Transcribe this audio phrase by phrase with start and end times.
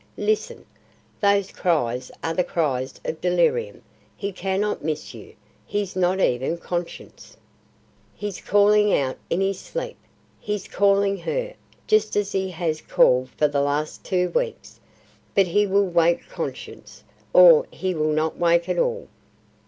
[0.17, 0.65] Listen!
[1.19, 3.83] those cries are the cries of delirium;
[4.17, 5.35] he cannot miss you;
[5.67, 7.37] he's not even conscious."
[8.15, 9.97] "He's calling out in his sleep.
[10.39, 11.53] He's calling her,
[11.85, 14.79] just as he has called for the last two weeks.
[15.35, 19.07] But he will wake conscious or he will not wake at all."